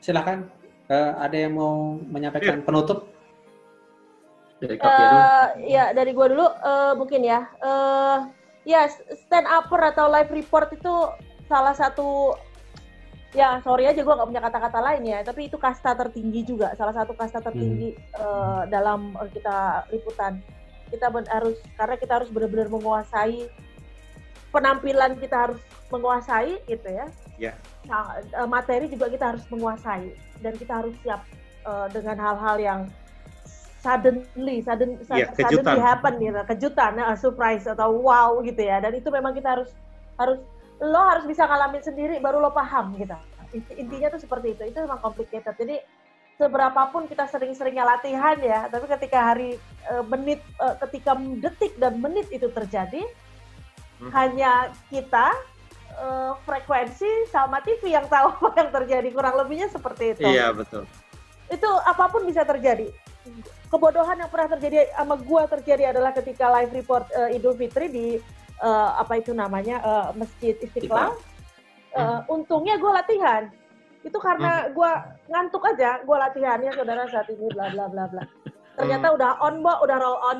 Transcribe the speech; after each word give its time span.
silakan. 0.00 0.48
Uh, 0.90 1.14
ada 1.22 1.36
yang 1.38 1.54
mau 1.54 1.94
menyampaikan 2.10 2.58
yeah. 2.60 2.66
penutup? 2.66 3.06
Dari 4.58 4.76
uh, 4.76 5.46
ya 5.62 5.94
dari 5.96 6.10
gua 6.12 6.26
dulu 6.28 6.46
uh, 6.50 6.92
mungkin 6.98 7.22
ya. 7.22 7.46
Uh, 7.62 8.28
ya 8.68 8.90
stand 9.24 9.48
upper 9.48 9.80
atau 9.94 10.10
live 10.10 10.28
report 10.28 10.68
itu 10.74 10.94
salah 11.48 11.72
satu 11.72 12.36
ya 13.30 13.62
sorry 13.62 13.86
aja 13.86 14.02
gue 14.02 14.10
nggak 14.10 14.26
punya 14.26 14.42
kata-kata 14.42 14.78
lain 14.82 15.02
ya 15.06 15.18
tapi 15.22 15.46
itu 15.46 15.54
kasta 15.54 15.94
tertinggi 15.94 16.42
juga 16.42 16.74
salah 16.74 16.90
satu 16.90 17.14
kasta 17.14 17.38
tertinggi 17.38 17.94
hmm. 17.94 18.18
uh, 18.18 18.62
dalam 18.66 19.14
kita 19.30 19.86
liputan 19.94 20.42
kita 20.90 21.06
harus 21.30 21.56
karena 21.78 21.94
kita 21.94 22.12
harus 22.20 22.28
benar-benar 22.34 22.66
menguasai 22.66 23.46
penampilan 24.50 25.14
kita 25.22 25.36
harus 25.46 25.60
menguasai 25.94 26.58
gitu 26.66 26.88
ya 26.90 27.06
yeah. 27.40 27.56
nah, 27.88 28.20
eh, 28.20 28.48
materi 28.48 28.86
juga 28.92 29.08
kita 29.08 29.34
harus 29.34 29.44
menguasai 29.48 30.12
dan 30.44 30.52
kita 30.60 30.84
harus 30.84 30.94
siap 31.00 31.24
uh, 31.64 31.88
dengan 31.88 32.20
hal-hal 32.20 32.56
yang 32.60 32.80
suddenly 33.80 34.60
sudden, 34.60 35.00
yeah, 35.08 35.32
suddenly 35.32 35.80
happen 35.80 36.20
gitu. 36.20 36.40
Kejutan 36.52 37.00
uh, 37.00 37.16
surprise 37.16 37.64
atau 37.64 37.96
wow 37.96 38.36
gitu 38.44 38.60
ya. 38.60 38.78
Dan 38.84 39.00
itu 39.00 39.08
memang 39.08 39.32
kita 39.32 39.56
harus 39.56 39.72
harus 40.20 40.38
lo 40.80 41.00
harus 41.00 41.24
bisa 41.24 41.48
ngalamin 41.48 41.80
sendiri 41.80 42.20
baru 42.20 42.44
lo 42.44 42.52
paham 42.52 42.92
gitu. 43.00 43.16
Intinya 43.76 44.12
tuh 44.12 44.20
seperti 44.20 44.52
itu. 44.52 44.62
Itu 44.68 44.84
memang 44.84 45.00
complicated. 45.00 45.56
Jadi 45.56 45.80
seberapapun 46.40 47.04
kita 47.04 47.28
sering-seringnya 47.28 47.84
latihan 47.84 48.32
ya 48.40 48.64
tapi 48.72 48.88
ketika 48.88 49.18
hari 49.20 49.60
uh, 49.92 50.00
menit 50.08 50.40
uh, 50.56 50.72
ketika 50.88 51.12
detik 51.36 51.76
dan 51.76 52.00
menit 52.00 52.24
itu 52.32 52.48
terjadi 52.48 53.04
hmm. 54.00 54.08
hanya 54.08 54.72
kita 54.88 55.36
uh, 56.00 56.32
frekuensi 56.48 57.28
sama 57.28 57.60
TV 57.60 57.92
yang 57.92 58.08
tahu 58.08 58.32
apa 58.40 58.56
yang 58.56 58.70
terjadi 58.72 59.08
kurang 59.12 59.36
lebihnya 59.36 59.68
seperti 59.68 60.16
itu 60.16 60.24
iya 60.24 60.50
betul 60.50 60.88
itu 61.52 61.70
apa 61.84 62.08
pun 62.08 62.24
bisa 62.24 62.42
terjadi 62.42 62.88
kebodohan 63.68 64.18
yang 64.18 64.30
pernah 64.32 64.56
terjadi 64.56 64.88
sama 64.96 65.14
gua 65.20 65.44
terjadi 65.46 65.92
adalah 65.92 66.10
ketika 66.16 66.48
live 66.48 66.72
report 66.72 67.04
uh, 67.14 67.28
Idul 67.30 67.54
Fitri 67.54 67.86
di 67.92 68.06
uh, 68.60 68.90
apa 69.00 69.18
itu 69.18 69.32
namanya 69.32 69.80
uh, 69.82 70.08
Masjid 70.14 70.54
Istiqlal. 70.60 71.16
Uh, 71.90 72.22
untungnya 72.30 72.78
gue 72.78 72.92
latihan. 72.92 73.50
Itu 74.06 74.22
karena 74.22 74.70
hmm. 74.70 74.78
gue 74.78 74.90
ngantuk 75.28 75.62
aja, 75.66 76.00
gue 76.00 76.16
latihan 76.16 76.62
ya 76.62 76.72
saudara 76.72 77.04
saat 77.10 77.26
ini 77.28 77.50
bla 77.50 77.68
bla 77.74 77.90
bla 77.90 78.06
bla. 78.06 78.24
Ternyata 78.78 79.10
hmm. 79.10 79.16
udah 79.18 79.30
on, 79.42 79.54
Mbak, 79.60 79.78
udah 79.84 79.96
roll 79.98 80.18
on. 80.22 80.38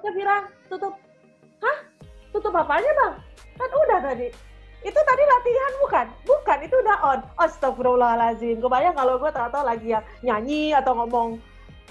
Kita 0.00 0.10
bilang 0.12 0.50
tutup. 0.66 0.98
Hah? 1.62 1.78
Tutup 2.34 2.52
apanya, 2.52 2.90
Bang? 2.98 3.14
Kan 3.54 3.70
udah 3.70 4.00
tadi. 4.02 4.28
Itu 4.84 5.00
tadi 5.00 5.22
latihan 5.24 5.72
bukan? 5.80 6.06
Bukan, 6.28 6.58
itu 6.60 6.76
udah 6.76 6.96
on. 7.00 7.20
Astagfirullahaladzim. 7.40 8.60
Kebayang 8.60 8.92
kalau 8.92 9.16
gue 9.16 9.32
ternyata 9.32 9.64
lagi 9.64 9.96
yang 9.96 10.04
nyanyi 10.20 10.76
atau 10.76 10.92
ngomong 10.92 11.40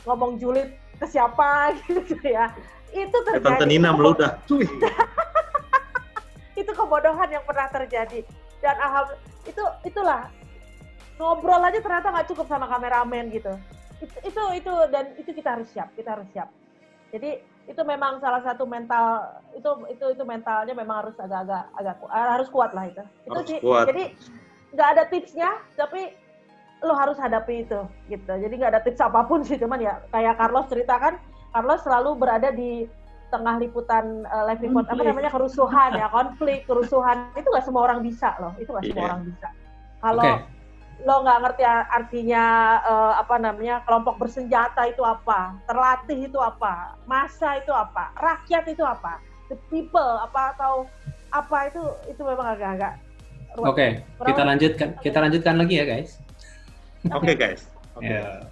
ngomong 0.05 0.38
julid 0.38 0.70
ke 1.02 1.09
siapa 1.09 1.73
gitu 1.89 2.22
ya 2.22 2.53
itu 2.94 3.17
terjadi. 3.25 3.44
Tante 3.44 3.66
Nina 3.66 3.89
meludah. 3.92 4.38
itu 6.61 6.72
kebodohan 6.72 7.30
yang 7.33 7.44
pernah 7.44 7.67
terjadi. 7.73 8.22
Dan 8.61 8.75
alhamdulillah 8.77 9.22
itu 9.44 9.64
itulah 9.83 10.22
ngobrol 11.20 11.59
aja 11.59 11.80
ternyata 11.81 12.08
nggak 12.14 12.27
cukup 12.31 12.45
sama 12.48 12.70
kameramen 12.70 13.33
gitu. 13.33 13.53
Itu, 14.00 14.16
itu 14.23 14.44
itu 14.61 14.73
dan 14.94 15.05
itu 15.17 15.31
kita 15.33 15.50
harus 15.59 15.67
siap, 15.73 15.89
kita 15.98 16.16
harus 16.16 16.30
siap. 16.31 16.48
Jadi 17.14 17.31
itu 17.69 17.81
memang 17.86 18.19
salah 18.19 18.42
satu 18.42 18.66
mental 18.66 19.39
itu 19.53 19.69
itu 19.88 20.06
itu 20.17 20.23
mentalnya 20.25 20.73
memang 20.73 21.06
harus 21.06 21.16
agak-agak 21.22 21.64
agak 21.78 21.95
harus 22.09 22.50
kuat 22.50 22.73
lah 22.73 22.89
itu. 22.89 23.03
Itu 23.30 23.38
harus 23.38 23.47
sih. 23.47 23.59
Kuat. 23.61 23.86
Jadi 23.94 24.03
nggak 24.73 24.89
ada 24.98 25.04
tipsnya, 25.08 25.49
tapi 25.77 26.17
lo 26.82 26.98
harus 26.98 27.15
hadapi 27.21 27.64
itu 27.64 27.80
gitu. 28.10 28.33
Jadi 28.33 28.54
nggak 28.58 28.71
ada 28.73 28.82
tips 28.82 28.99
apa 28.99 29.21
pun 29.30 29.45
sih, 29.45 29.55
cuman 29.55 29.80
ya 29.80 30.02
kayak 30.10 30.36
Carlos 30.36 30.67
ceritakan 30.67 31.21
Carlos 31.54 31.86
selalu 31.86 32.17
berada 32.17 32.49
di 32.49 32.89
tengah 33.33 33.58
liputan 33.58 34.30
uh, 34.30 34.45
live 34.45 34.61
report 34.61 34.86
apa 34.93 35.02
namanya 35.02 35.32
kerusuhan 35.33 35.89
ya 35.98 36.05
konflik 36.14 36.70
kerusuhan 36.70 37.33
itu 37.33 37.49
nggak 37.49 37.66
semua 37.66 37.89
orang 37.89 38.05
bisa 38.05 38.37
loh 38.37 38.54
itu 38.61 38.70
nggak 38.70 38.86
yeah. 38.86 38.93
semua 38.93 39.02
iya. 39.02 39.10
orang 39.10 39.21
bisa 39.26 39.48
kalau 40.05 40.21
okay. 40.21 40.52
Lo 41.04 41.26
nggak 41.26 41.39
ngerti 41.42 41.64
artinya 41.67 42.43
uh, 42.86 43.14
apa 43.17 43.36
namanya 43.42 43.81
kelompok 43.83 44.21
bersenjata 44.21 44.87
itu 44.87 45.02
apa 45.02 45.58
terlatih 45.65 46.30
itu 46.30 46.39
apa 46.39 46.95
masa 47.09 47.59
itu 47.59 47.73
apa 47.73 48.14
rakyat 48.21 48.70
itu 48.70 48.86
apa 48.86 49.20
the 49.49 49.58
people 49.73 50.21
apa 50.21 50.54
atau 50.55 50.87
apa 51.33 51.73
itu 51.73 51.81
itu 52.08 52.21
memang 52.23 52.55
agak-agak 52.55 52.93
oke 53.59 53.73
okay. 53.73 54.05
kita 54.23 54.42
lanjutkan 54.48 54.89
kita 55.04 55.17
lanjutkan 55.20 55.55
lagi 55.59 55.76
ya 55.81 55.86
guys 55.89 56.21
oke 57.11 57.25
okay, 57.25 57.36
guys 57.36 57.67
okay. 57.98 58.21
yeah. 58.21 58.45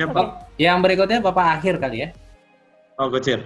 Siapa? 0.00 0.16
Okay. 0.16 0.64
Yang 0.64 0.78
berikutnya 0.80 1.20
Bapak 1.20 1.60
Akhir 1.60 1.76
kali 1.76 2.08
ya. 2.08 2.16
Oh, 2.96 3.12
Gocir. 3.12 3.44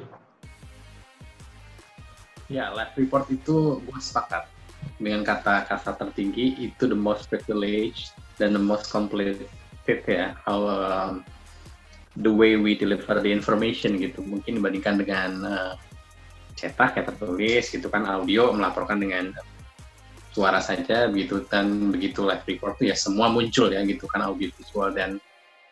Ya, 2.46 2.70
live 2.70 2.94
report 2.94 3.26
itu 3.26 3.82
gue 3.82 3.98
sepakat 3.98 4.53
dengan 4.98 5.26
kata-kata 5.26 5.98
tertinggi 5.98 6.58
itu 6.62 6.86
the 6.86 6.96
most 6.96 7.26
privileged 7.26 8.14
dan 8.38 8.54
the 8.54 8.62
most 8.62 8.88
complete 8.90 9.46
ya. 9.86 10.32
How 10.46 10.58
um, 10.64 11.26
the 12.18 12.30
way 12.30 12.54
we 12.54 12.78
deliver 12.78 13.18
the 13.18 13.30
information 13.30 13.98
gitu 13.98 14.22
mungkin 14.22 14.62
dibandingkan 14.62 15.02
dengan 15.02 15.30
uh, 15.42 15.72
cetak 16.54 16.94
ya 16.94 17.02
tertulis 17.02 17.66
gitu 17.68 17.90
kan 17.90 18.06
audio 18.06 18.54
melaporkan 18.54 19.02
dengan 19.02 19.34
suara 20.30 20.58
saja 20.62 21.10
begitu 21.10 21.46
dan 21.46 21.94
begitu 21.94 22.22
live 22.26 22.42
tuh 22.46 22.86
ya 22.86 22.94
semua 22.94 23.30
muncul 23.30 23.70
ya 23.70 23.82
gitu 23.86 24.06
kan 24.10 24.22
audio 24.22 24.50
visual 24.54 24.90
dan 24.94 25.18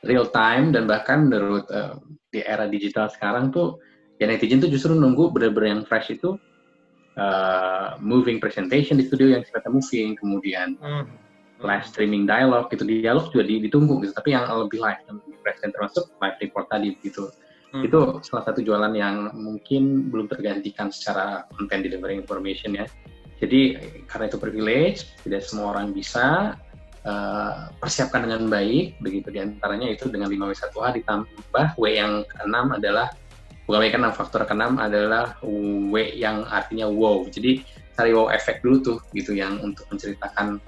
real 0.06 0.26
time 0.30 0.74
dan 0.74 0.90
bahkan 0.90 1.30
menurut 1.30 1.66
uh, 1.70 1.98
di 2.34 2.42
era 2.42 2.66
digital 2.66 3.06
sekarang 3.10 3.54
tuh 3.54 3.78
ya 4.18 4.26
netizen 4.26 4.62
tuh 4.62 4.70
justru 4.70 4.94
nunggu 4.94 5.30
benar-benar 5.30 5.78
yang 5.78 5.82
fresh 5.86 6.14
itu 6.14 6.38
uh, 7.16 7.96
moving 8.00 8.38
presentation 8.40 8.96
di 8.96 9.04
studio 9.08 9.36
yang 9.36 9.42
sifatnya 9.44 9.72
moving 9.72 10.16
kemudian 10.16 10.78
mm. 10.80 11.04
live 11.62 11.86
streaming 11.86 12.24
dialog 12.24 12.68
gitu 12.72 12.84
dialog 12.84 13.28
juga 13.30 13.44
ditunggu 13.48 14.02
gitu 14.06 14.12
tapi 14.16 14.34
yang 14.34 14.48
lebih 14.48 14.80
live 14.80 15.00
dan 15.06 15.70
termasuk 15.74 16.08
live 16.22 16.38
report 16.40 16.66
tadi 16.72 16.96
gitu 17.04 17.28
mm. 17.76 17.82
itu 17.84 18.00
salah 18.24 18.44
satu 18.46 18.60
jualan 18.64 18.92
yang 18.96 19.32
mungkin 19.36 20.08
belum 20.08 20.30
tergantikan 20.30 20.88
secara 20.88 21.44
content 21.54 21.84
delivery 21.84 22.16
information 22.16 22.76
ya 22.76 22.86
jadi 23.42 23.74
karena 24.06 24.30
itu 24.30 24.38
privilege 24.38 24.98
tidak 25.26 25.42
semua 25.42 25.74
orang 25.74 25.90
bisa 25.90 26.54
uh, 27.06 27.70
persiapkan 27.82 28.26
dengan 28.26 28.46
baik 28.46 29.02
begitu 29.02 29.34
di 29.34 29.42
antaranya 29.42 29.90
itu 29.90 30.06
dengan 30.06 30.30
5W1H 30.30 31.02
ditambah 31.02 31.66
W 31.74 31.84
yang 31.90 32.22
keenam 32.30 32.70
adalah 32.74 33.10
bukan 33.66 33.80
W 33.82 33.86
keenam 33.90 34.12
faktor 34.14 34.42
keenam 34.44 34.78
adalah 34.78 35.38
W 35.42 35.94
yang 36.18 36.46
artinya 36.48 36.90
wow 36.90 37.22
jadi 37.30 37.62
cari 37.94 38.10
wow 38.16 38.32
efek 38.32 38.64
dulu 38.64 38.76
tuh 38.82 38.98
gitu 39.14 39.36
yang 39.36 39.60
untuk 39.62 39.86
menceritakan 39.92 40.58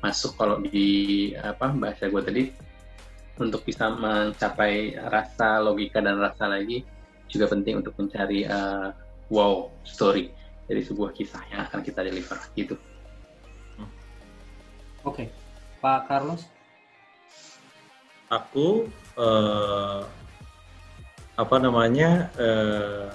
masuk 0.00 0.38
kalau 0.38 0.62
di 0.62 1.32
apa 1.38 1.72
bahasa 1.72 2.06
gue 2.10 2.22
tadi 2.22 2.42
untuk 3.36 3.62
bisa 3.68 3.92
mencapai 3.92 4.96
rasa 5.12 5.60
logika 5.60 6.00
dan 6.00 6.16
rasa 6.16 6.48
lagi 6.48 6.84
juga 7.28 7.50
penting 7.50 7.84
untuk 7.84 7.92
mencari 7.98 8.48
uh, 8.48 8.94
wow 9.28 9.68
story 9.84 10.32
dari 10.66 10.82
sebuah 10.82 11.14
kisah 11.14 11.42
yang 11.52 11.60
akan 11.68 11.80
kita 11.82 12.02
deliver 12.02 12.38
gitu. 12.58 12.74
Oke. 15.06 15.26
Okay. 15.26 15.26
Pak 15.78 16.00
Carlos? 16.10 16.42
Aku 18.26 18.90
uh, 19.14 20.02
apa 21.36 21.56
namanya 21.60 22.32
uh, 22.40 23.08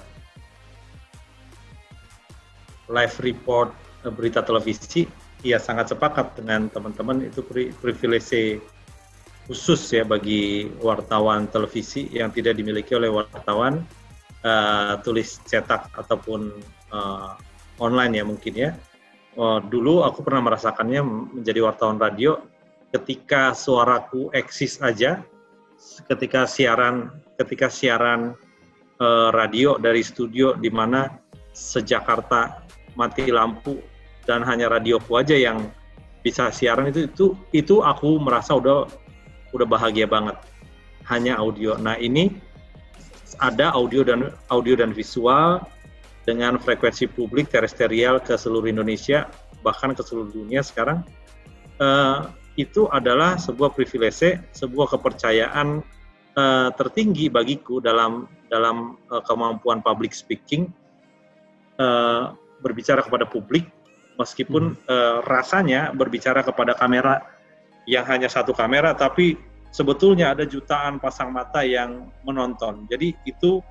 live 2.90 3.16
report 3.22 3.74
berita 4.14 4.42
televisi 4.42 5.06
ya 5.42 5.58
sangat 5.58 5.90
sepakat 5.94 6.38
dengan 6.38 6.70
teman-teman 6.70 7.26
itu 7.26 7.42
privilege 7.82 8.62
khusus 9.50 9.82
ya 9.90 10.06
bagi 10.06 10.70
wartawan 10.78 11.50
televisi 11.50 12.06
yang 12.14 12.30
tidak 12.30 12.54
dimiliki 12.54 12.94
oleh 12.94 13.10
wartawan 13.10 13.82
uh, 14.46 14.94
tulis 15.02 15.42
cetak 15.46 15.90
ataupun 15.98 16.62
uh, 16.94 17.34
online 17.82 18.22
ya 18.22 18.24
mungkin 18.26 18.54
ya. 18.54 18.70
Uh, 19.32 19.58
dulu 19.64 20.04
aku 20.04 20.20
pernah 20.22 20.44
merasakannya 20.44 21.00
menjadi 21.40 21.64
wartawan 21.64 21.96
radio 21.96 22.38
ketika 22.92 23.56
suaraku 23.56 24.28
eksis 24.36 24.78
aja, 24.84 25.24
ketika 26.08 26.46
siaran 26.46 27.10
ketika 27.38 27.66
siaran 27.68 28.34
uh, 29.02 29.30
radio 29.34 29.76
dari 29.78 30.00
studio 30.04 30.54
di 30.56 30.70
mana 30.70 31.10
sejakarta 31.52 32.64
mati 32.96 33.28
lampu 33.28 33.80
dan 34.24 34.46
hanya 34.46 34.70
radioku 34.70 35.18
aja 35.18 35.34
yang 35.34 35.68
bisa 36.22 36.48
siaran 36.54 36.88
itu 36.88 37.10
itu 37.10 37.26
itu 37.50 37.74
aku 37.82 38.16
merasa 38.22 38.54
udah 38.54 38.86
udah 39.52 39.66
bahagia 39.66 40.06
banget 40.06 40.38
hanya 41.10 41.36
audio. 41.36 41.74
Nah 41.76 41.98
ini 41.98 42.30
ada 43.42 43.74
audio 43.74 44.06
dan 44.06 44.30
audio 44.54 44.78
dan 44.78 44.94
visual 44.94 45.60
dengan 46.22 46.56
frekuensi 46.62 47.10
publik 47.10 47.50
terestrial 47.50 48.22
ke 48.22 48.38
seluruh 48.38 48.70
Indonesia 48.70 49.26
bahkan 49.66 49.94
ke 49.94 50.02
seluruh 50.06 50.30
dunia 50.30 50.62
sekarang 50.62 51.02
eh, 51.82 52.18
itu 52.56 52.84
adalah 52.92 53.40
sebuah 53.40 53.72
privilege, 53.72 54.36
sebuah 54.52 54.92
kepercayaan 54.92 55.80
eh, 56.36 56.68
tertinggi 56.76 57.32
bagiku 57.32 57.80
dalam 57.80 58.28
dalam 58.52 59.00
eh, 59.08 59.22
kemampuan 59.24 59.80
public 59.80 60.12
speaking 60.12 60.68
eh, 61.80 62.24
berbicara 62.60 63.00
kepada 63.02 63.24
publik, 63.24 63.66
meskipun 64.20 64.76
eh, 64.76 65.18
rasanya 65.24 65.96
berbicara 65.96 66.44
kepada 66.44 66.76
kamera 66.76 67.24
yang 67.88 68.06
hanya 68.06 68.28
satu 68.30 68.54
kamera, 68.54 68.94
tapi 68.94 69.34
sebetulnya 69.72 70.36
ada 70.36 70.44
jutaan 70.44 71.00
pasang 71.00 71.32
mata 71.32 71.64
yang 71.64 72.12
menonton. 72.22 72.86
Jadi 72.86 73.16
itu 73.24 73.64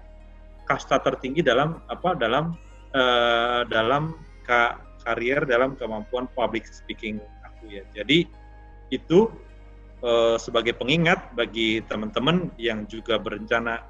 kasta 0.66 0.98
tertinggi 1.00 1.46
dalam 1.46 1.80
apa 1.86 2.18
dalam 2.18 2.58
eh, 2.98 3.62
dalam 3.70 4.18
ka, 4.42 4.82
karier 5.06 5.46
dalam 5.46 5.78
kemampuan 5.78 6.26
public 6.34 6.66
speaking 6.66 7.22
aku 7.46 7.70
ya. 7.70 7.86
Jadi 7.94 8.41
itu 8.92 9.32
eh, 10.04 10.38
sebagai 10.38 10.78
pengingat 10.78 11.34
bagi 11.34 11.82
teman-teman 11.88 12.52
yang 12.60 12.86
juga 12.86 13.18
berencana 13.18 13.82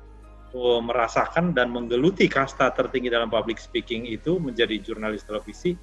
eh, 0.53 0.81
merasakan 0.81 1.51
dan 1.51 1.73
menggeluti 1.73 2.29
kasta 2.29 2.71
tertinggi 2.71 3.11
dalam 3.11 3.27
public 3.27 3.57
speaking 3.59 4.07
itu 4.07 4.37
menjadi 4.37 4.79
jurnalis 4.79 5.25
televisi 5.25 5.75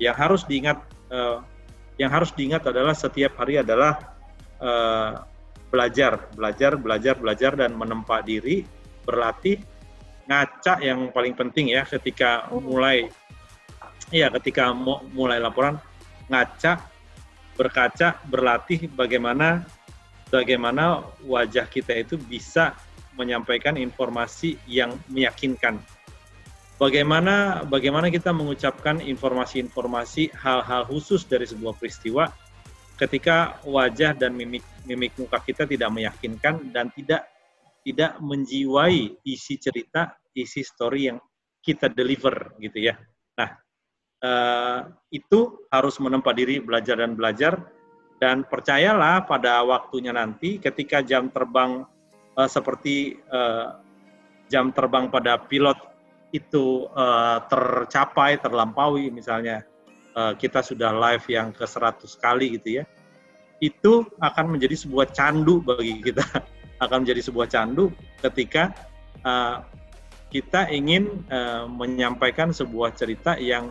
yang 0.00 0.16
harus 0.16 0.42
diingat 0.48 0.80
eh, 1.12 1.38
yang 2.00 2.10
harus 2.10 2.32
diingat 2.32 2.64
adalah 2.66 2.96
setiap 2.96 3.36
hari 3.38 3.60
adalah 3.60 4.16
eh, 4.58 5.12
belajar, 5.72 6.28
belajar, 6.36 6.76
belajar, 6.76 7.14
belajar 7.16 7.52
dan 7.56 7.72
menempa 7.72 8.20
diri, 8.20 8.60
berlatih, 9.08 9.56
ngaca 10.28 10.84
yang 10.84 11.08
paling 11.10 11.32
penting 11.32 11.72
ya 11.72 11.82
ketika 11.88 12.46
mulai 12.52 13.08
ya 14.12 14.28
ketika 14.38 14.70
mu- 14.76 15.02
mulai 15.16 15.40
laporan 15.40 15.80
ngaca, 16.28 16.91
berkaca, 17.56 18.20
berlatih 18.28 18.88
bagaimana 18.92 19.66
bagaimana 20.32 21.04
wajah 21.28 21.68
kita 21.68 21.92
itu 21.92 22.16
bisa 22.16 22.72
menyampaikan 23.12 23.76
informasi 23.76 24.56
yang 24.64 24.96
meyakinkan. 25.12 25.76
Bagaimana 26.80 27.62
bagaimana 27.68 28.10
kita 28.10 28.32
mengucapkan 28.34 28.98
informasi-informasi 28.98 30.34
hal-hal 30.34 30.82
khusus 30.88 31.22
dari 31.28 31.46
sebuah 31.46 31.78
peristiwa 31.78 32.32
ketika 32.98 33.60
wajah 33.62 34.16
dan 34.16 34.34
mimik 34.34 34.64
mimik 34.88 35.14
muka 35.20 35.38
kita 35.44 35.68
tidak 35.68 35.92
meyakinkan 35.94 36.72
dan 36.74 36.90
tidak 36.90 37.28
tidak 37.82 38.18
menjiwai 38.18 39.14
isi 39.22 39.58
cerita, 39.58 40.16
isi 40.34 40.62
story 40.62 41.10
yang 41.12 41.18
kita 41.62 41.86
deliver 41.86 42.54
gitu 42.58 42.90
ya. 42.90 42.98
Nah, 43.38 43.61
eh, 44.22 44.78
itu 45.10 45.66
harus 45.68 45.98
menempa 45.98 46.30
diri 46.32 46.62
belajar 46.62 47.02
dan 47.02 47.18
belajar. 47.18 47.58
Dan 48.22 48.46
percayalah 48.46 49.26
pada 49.26 49.66
waktunya 49.66 50.14
nanti 50.14 50.62
ketika 50.62 51.02
jam 51.02 51.28
terbang 51.28 51.82
eh, 52.38 52.48
seperti 52.48 53.18
eh, 53.18 53.68
jam 54.46 54.70
terbang 54.70 55.10
pada 55.10 55.42
pilot 55.42 55.76
itu 56.30 56.86
eh, 56.94 57.38
tercapai, 57.50 58.38
terlampaui 58.38 59.10
misalnya 59.10 59.66
eh, 60.14 60.32
kita 60.38 60.62
sudah 60.62 60.94
live 60.94 61.26
yang 61.28 61.50
ke 61.50 61.66
100 61.66 62.06
kali 62.22 62.56
gitu 62.56 62.80
ya 62.80 62.84
itu 63.62 64.02
akan 64.18 64.58
menjadi 64.58 64.74
sebuah 64.74 65.14
candu 65.14 65.62
bagi 65.62 66.02
kita. 66.02 66.26
Akan 66.84 67.06
menjadi 67.06 67.30
sebuah 67.30 67.46
candu 67.46 67.94
ketika 68.18 68.74
uh, 69.22 69.62
kita 70.34 70.66
ingin 70.66 71.22
uh, 71.30 71.70
menyampaikan 71.70 72.50
sebuah 72.50 72.98
cerita 72.98 73.38
yang 73.38 73.70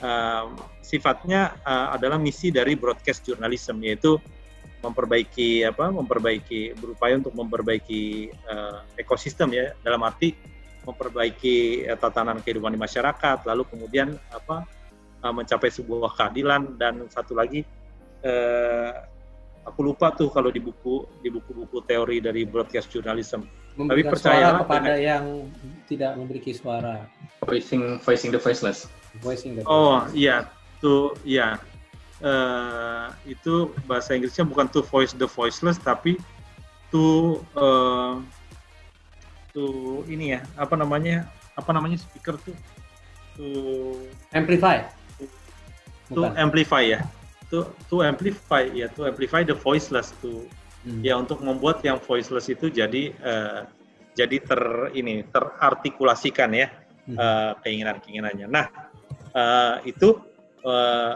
uh, 0.00 0.50
sifatnya 0.80 1.54
uh, 1.62 1.94
adalah 1.94 2.18
misi 2.18 2.50
dari 2.50 2.74
broadcast 2.74 3.22
journalism 3.22 3.78
yaitu 3.84 4.18
memperbaiki 4.84 5.64
apa 5.64 5.88
memperbaiki 5.88 6.76
berupaya 6.76 7.16
untuk 7.16 7.32
memperbaiki 7.32 8.32
uh, 8.48 8.84
ekosistem 9.00 9.52
ya 9.54 9.72
dalam 9.80 10.02
arti 10.04 10.36
memperbaiki 10.84 11.88
uh, 11.88 11.96
tatanan 11.96 12.40
kehidupan 12.44 12.72
di 12.74 12.80
masyarakat 12.80 13.44
lalu 13.48 13.64
kemudian 13.68 14.12
apa 14.28 14.68
uh, 15.24 15.32
mencapai 15.32 15.72
sebuah 15.72 16.12
keadilan 16.16 16.76
dan 16.76 17.08
satu 17.08 17.32
lagi 17.32 17.64
uh, 18.24 18.92
aku 19.64 19.80
lupa 19.80 20.12
tuh 20.12 20.28
kalau 20.28 20.52
di 20.52 20.60
buku 20.60 21.08
di 21.24 21.32
buku-buku 21.32 21.80
teori 21.88 22.20
dari 22.20 22.44
broadcast 22.44 22.92
journalism. 22.92 23.48
Memberikan 23.74 24.14
percayalah 24.14 24.62
suara 24.62 24.62
kepada 24.62 24.92
dengan- 24.94 25.02
yang 25.02 25.24
tidak 25.88 26.12
memiliki 26.20 26.52
suara. 26.54 27.08
Voicing 27.42 27.98
voicing 28.04 28.30
the 28.30 28.38
voiceless. 28.38 28.86
Voicing 29.22 29.58
the 29.58 29.62
Oh 29.66 30.06
iya, 30.10 30.48
tuh 30.80 31.14
ya 31.22 31.60
Eh, 32.24 33.06
itu 33.36 33.74
bahasa 33.84 34.16
Inggrisnya 34.16 34.48
bukan 34.48 34.64
to 34.70 34.80
voice 34.80 35.12
the 35.12 35.28
voiceless 35.28 35.76
tapi 35.76 36.16
to 36.88 37.36
eh, 37.52 38.14
to 39.52 39.64
ini 40.08 40.38
ya 40.38 40.40
apa 40.56 40.72
namanya 40.72 41.28
apa 41.52 41.74
namanya 41.74 42.00
speaker 42.00 42.38
tuh 42.40 42.56
to 43.36 43.44
amplify. 44.32 44.80
to 45.18 45.26
Bukan. 46.16 46.32
amplify 46.38 46.80
ya 46.86 47.00
to 47.52 47.68
to 47.92 48.00
amplify 48.00 48.62
ya 48.72 48.86
to 48.94 49.04
amplify 49.04 49.44
the 49.44 49.52
voiceless 49.52 50.14
to 50.24 50.46
Hmm. 50.84 51.00
ya 51.00 51.16
untuk 51.16 51.40
membuat 51.40 51.80
yang 51.80 51.96
voiceless 51.96 52.48
itu 52.48 52.68
jadi 52.72 53.10
eh, 53.10 53.60
jadi 54.16 54.36
ter 54.40 54.60
ini 54.96 55.24
terartikulasikan 55.28 56.56
ya 56.56 56.72
Hmm. 57.04 57.20
eh, 57.20 57.52
keinginan-keinginannya. 57.60 58.48
Nah 58.48 58.64
eh, 59.34 59.74
itu 59.84 60.08
eh, 60.64 61.14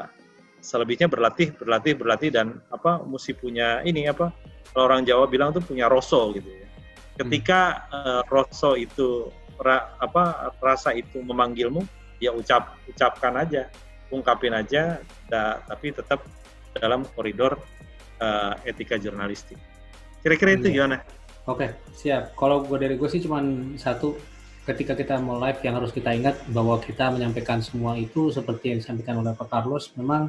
selebihnya 0.59 1.07
berlatih, 1.07 1.55
berlatih, 1.55 1.95
berlatih 1.95 2.31
dan 2.35 2.59
apa 2.69 2.99
mesti 3.01 3.33
punya 3.33 3.81
ini 3.87 4.11
apa 4.11 4.35
kalau 4.75 4.91
orang 4.91 5.07
Jawa 5.07 5.25
bilang 5.31 5.55
tuh 5.55 5.63
punya 5.63 5.87
roso 5.87 6.35
gitu 6.35 6.51
ya. 6.51 6.67
Ketika 7.19 7.61
eh, 7.91 8.21
roso 8.29 8.75
itu 8.75 9.31
ra- 9.59 9.95
apa 9.99 10.53
rasa 10.59 10.95
itu 10.95 11.23
memanggilmu 11.23 11.83
ya 12.19 12.35
ucap 12.35 12.75
ucapkan 12.91 13.39
aja, 13.39 13.71
ungkapin 14.11 14.55
aja, 14.55 14.99
da- 15.31 15.63
tapi 15.67 15.95
tetap 15.95 16.27
dalam 16.75 17.07
koridor 17.15 17.59
eh, 18.19 18.55
etika 18.67 18.99
jurnalistik. 18.99 19.57
Kira-kira 20.19 20.59
itu 20.59 20.69
Iya. 20.71 20.75
gimana? 20.83 20.97
Oke, 21.49 21.71
siap. 21.97 22.35
Kalau 22.37 22.61
gue 22.67 22.77
dari 22.77 22.99
gue 22.99 23.09
sih 23.09 23.23
cuman 23.25 23.73
satu, 23.79 24.19
ketika 24.69 24.93
kita 24.93 25.17
mau 25.17 25.41
live 25.41 25.57
yang 25.65 25.81
harus 25.81 25.89
kita 25.89 26.13
ingat 26.13 26.37
bahwa 26.53 26.77
kita 26.77 27.09
menyampaikan 27.09 27.65
semua 27.65 27.97
itu 27.97 28.29
seperti 28.29 28.77
yang 28.77 28.79
disampaikan 28.85 29.17
oleh 29.25 29.33
Pak 29.33 29.49
Carlos, 29.49 29.89
memang 29.97 30.29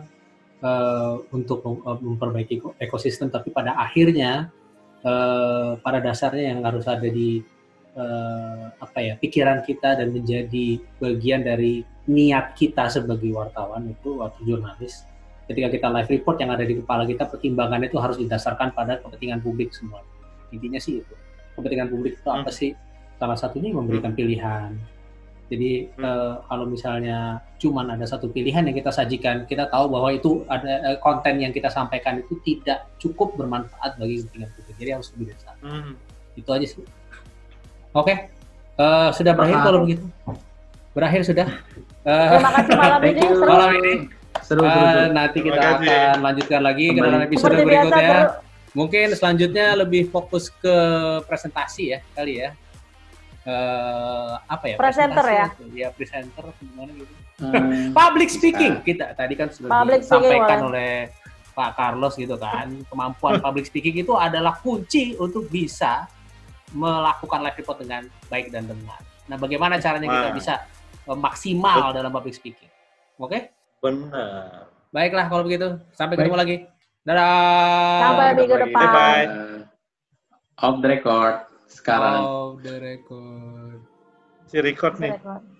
eh, 0.63 1.15
untuk 1.35 1.59
eh, 1.67 1.99
memperbaiki 1.99 2.55
ko- 2.63 2.75
ekosistem, 2.79 3.27
tapi 3.27 3.51
pada 3.51 3.75
akhirnya, 3.75 4.47
eh, 5.03 5.71
pada 5.83 5.99
dasarnya 5.99 6.55
yang 6.55 6.63
harus 6.63 6.87
ada 6.87 7.03
di 7.03 7.43
eh, 7.99 8.65
apa 8.79 8.99
ya 9.03 9.19
pikiran 9.19 9.59
kita 9.67 9.99
dan 9.99 10.15
menjadi 10.15 10.79
bagian 11.03 11.43
dari 11.43 11.83
niat 12.07 12.55
kita 12.55 12.87
sebagai 12.87 13.35
wartawan 13.35 13.91
itu 13.91 14.23
atau 14.23 14.39
jurnalis. 14.47 15.03
Ketika 15.51 15.67
kita 15.67 15.87
live 15.91 16.09
report 16.15 16.37
yang 16.39 16.53
ada 16.55 16.63
di 16.63 16.79
kepala 16.79 17.03
kita, 17.03 17.25
pertimbangannya 17.27 17.89
itu 17.89 17.99
harus 17.99 18.21
didasarkan 18.21 18.71
pada 18.71 19.01
kepentingan 19.01 19.41
publik 19.43 19.73
semua. 19.73 19.99
Intinya 20.53 20.77
sih 20.77 21.01
itu. 21.01 21.13
Kepentingan 21.57 21.89
publik 21.89 22.21
itu 22.21 22.29
apa 22.29 22.53
sih 22.53 22.71
salah 23.19 23.35
satunya 23.35 23.69
memberikan 23.71 24.11
pilihan 24.11 24.73
jadi 25.45 25.89
Hmm. 25.91 26.05
eh, 26.05 26.33
kalau 26.45 26.65
misalnya 26.65 27.17
cuman 27.57 27.89
ada 27.89 28.05
satu 28.05 28.27
pilihan 28.27 28.61
yang 28.61 28.73
kita 28.73 28.89
sajikan 28.89 29.43
kita 29.43 29.65
tahu 29.65 29.89
bahwa 29.89 30.09
itu 30.09 30.45
ada 30.45 30.63
eh, 30.85 30.97
konten 30.97 31.37
yang 31.37 31.49
kita 31.49 31.67
sampaikan 31.67 32.17
itu 32.17 32.37
tidak 32.39 32.87
cukup 32.97 33.35
bermanfaat 33.35 33.95
bagi 33.95 34.21
kepentingan 34.21 34.49
publik 34.51 34.75
jadi 34.77 34.91
harus 34.95 35.09
lebih 35.11 35.25
dari 35.27 35.41
satu 35.41 35.61
Hmm. 35.61 35.93
itu 36.33 36.49
aja 36.49 36.65
sih 36.65 36.83
oke 37.91 38.15
Eh, 38.79 39.09
sudah 39.11 39.35
berakhir 39.35 39.55
Paham. 39.55 39.65
kalau 39.65 39.79
begitu 39.83 40.05
berakhir 40.89 41.21
sudah 41.23 41.47
Eh, 42.01 42.29
Terima 42.31 42.51
kasih 42.55 42.73
malam 42.73 43.01
ini. 43.09 43.19
Seru. 43.21 43.43
malam 43.45 43.71
ini 43.75 43.93
Seru, 44.39 44.61
eh, 44.61 44.71
seru, 44.71 44.87
seru. 44.87 45.11
nanti 45.11 45.37
Terima 45.37 45.47
kita 45.49 45.59
kasih. 45.59 45.89
akan 45.91 46.17
lanjutkan 46.21 46.61
lagi 46.63 46.85
ke 46.87 46.99
dalam 47.01 47.19
episode 47.19 47.43
Seperti 47.51 47.67
berikutnya. 47.67 48.17
Mungkin 48.71 49.07
selanjutnya 49.11 49.67
lebih 49.75 50.03
fokus 50.07 50.47
ke 50.53 50.75
presentasi 51.25 51.83
ya 51.89 51.99
kali 52.13 52.33
ya. 52.37 52.49
Eh, 53.47 54.33
apa 54.35 54.65
ya? 54.67 54.75
Presenter 54.75 55.23
itu. 55.23 55.63
Ya 55.71 55.87
presenter 55.95 56.43
gimana 56.59 56.91
gitu. 56.91 57.13
Hmm, 57.39 57.91
Public 57.99 58.27
speaking 58.27 58.83
kita 58.83 59.15
tadi 59.15 59.33
kan 59.39 59.47
sudah 59.47 59.71
Public 59.71 60.03
disampaikan 60.03 60.59
oleh 60.67 61.07
Pak 61.55 61.71
Carlos 61.79 62.13
gitu 62.19 62.35
kan. 62.35 62.67
Kemampuan 62.91 63.39
public 63.45 63.67
speaking 63.67 63.95
itu 64.03 64.11
adalah 64.15 64.59
kunci 64.59 65.15
untuk 65.15 65.47
bisa 65.47 66.07
melakukan 66.75 67.41
live 67.41 67.57
report 67.57 67.77
dengan 67.81 68.03
baik 68.27 68.51
dan 68.51 68.67
benar. 68.67 68.99
Nah, 69.31 69.37
bagaimana 69.39 69.79
caranya 69.79 70.07
kita 70.07 70.29
bisa 70.35 70.53
eh, 71.07 71.17
maksimal 71.17 71.95
dalam 71.95 72.11
public 72.11 72.35
speaking? 72.35 72.69
Oke? 73.19 73.55
Benar. 73.79 74.67
Baiklah 74.91 75.25
kalau 75.31 75.43
begitu. 75.47 75.79
Sampai 75.95 76.17
Baik. 76.17 76.27
ketemu 76.27 76.37
lagi. 76.37 76.55
Dadah. 77.07 78.01
Sampai 78.03 78.27
minggu 78.35 78.55
depan. 78.67 78.83
Bye-bye. 78.83 79.25
Uh, 79.29 79.59
off 80.59 80.75
the 80.83 80.89
record 80.91 81.48
sekarang. 81.69 82.19
Oh, 82.25 82.57
the 82.59 82.75
record. 82.81 83.79
Si 84.49 84.57
record 84.57 84.97
nih. 84.97 85.13
Record. 85.15 85.58